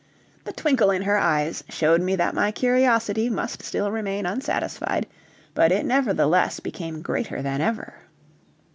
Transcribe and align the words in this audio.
The 0.45 0.51
twinkle 0.51 0.89
in 0.89 1.03
her 1.03 1.17
eyes 1.19 1.63
showed 1.69 2.01
me 2.01 2.15
that 2.15 2.33
my 2.33 2.51
curiosity 2.51 3.29
must 3.29 3.61
still 3.61 3.91
remain 3.91 4.25
unsatisfied, 4.25 5.05
but 5.53 5.71
it 5.71 5.85
nevertheless 5.85 6.59
became 6.59 7.03
greater 7.03 7.43
than 7.43 7.61
ever. 7.61 7.93